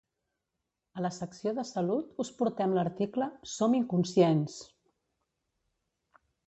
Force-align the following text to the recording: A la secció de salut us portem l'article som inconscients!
A 0.99 1.03
la 1.05 1.11
secció 1.17 1.53
de 1.59 1.65
salut 1.73 2.23
us 2.25 2.33
portem 2.41 2.75
l'article 2.79 3.29
som 3.57 3.77
inconscients! 3.83 4.61